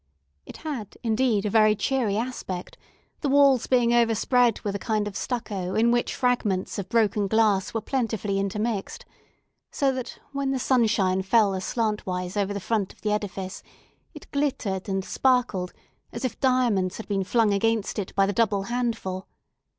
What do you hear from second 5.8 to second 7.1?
which fragments of